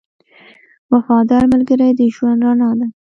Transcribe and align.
•وفادار 0.93 1.43
ملګری 1.53 1.89
د 1.99 2.01
ژوند 2.15 2.39
رڼا 2.45 2.69
ده. 2.79 2.87